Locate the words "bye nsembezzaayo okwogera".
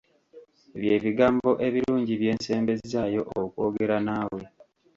2.21-3.97